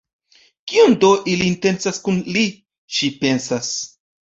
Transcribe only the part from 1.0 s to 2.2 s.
do ili intencas kun